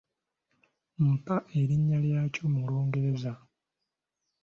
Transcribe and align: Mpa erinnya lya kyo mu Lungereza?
Mpa 1.09 1.37
erinnya 1.59 1.97
lya 2.05 2.21
kyo 2.33 2.45
mu 2.53 2.63
Lungereza? 2.71 3.33